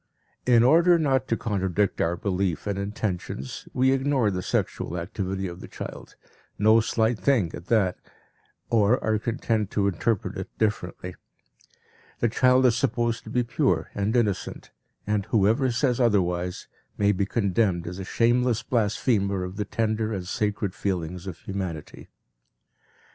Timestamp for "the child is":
12.17-12.75